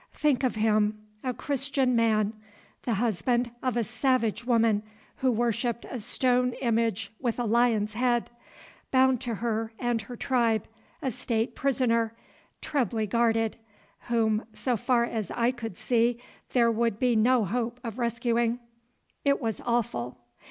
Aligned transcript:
Think 0.15 0.43
of 0.43 0.55
him, 0.55 0.99
a 1.23 1.31
Christian 1.31 1.95
man, 1.95 2.33
the 2.85 2.95
husband 2.95 3.51
of 3.61 3.77
a 3.77 3.83
savage 3.83 4.43
woman 4.45 4.81
who 5.17 5.31
worshipped 5.31 5.85
a 5.85 5.99
stone 5.99 6.53
image 6.53 7.11
with 7.19 7.37
a 7.37 7.43
lion's 7.45 7.93
head, 7.93 8.31
bound 8.89 9.21
to 9.21 9.35
her 9.35 9.73
and 9.77 10.01
her 10.01 10.15
tribe, 10.15 10.67
a 11.03 11.11
state 11.11 11.53
prisoner, 11.53 12.15
trebly 12.61 13.05
guarded, 13.05 13.57
whom, 14.07 14.43
so 14.55 14.75
far 14.75 15.03
as 15.03 15.29
I 15.29 15.51
could 15.51 15.77
see, 15.77 16.19
there 16.53 16.71
would 16.71 16.97
be 16.97 17.15
no 17.15 17.45
hope 17.45 17.79
of 17.83 17.99
rescuing. 17.99 18.59
It 19.23 19.39
was 19.39 19.61
awful. 19.63 20.17